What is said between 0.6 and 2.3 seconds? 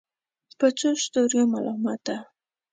څو ستورو ملامته